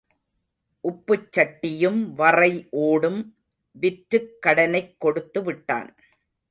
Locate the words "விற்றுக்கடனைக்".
3.81-4.95